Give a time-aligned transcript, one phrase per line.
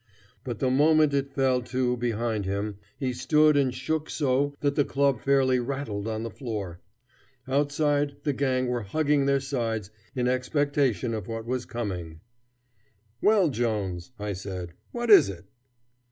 [0.43, 4.83] But the moment it fell to behind him, he stood and shook so that the
[4.83, 6.79] club fairly rattled on the floor.
[7.47, 12.19] Outside the gang were hugging their sides in expectation of what was coming.
[13.21, 15.45] "Well, Jones," I said, "what is it?"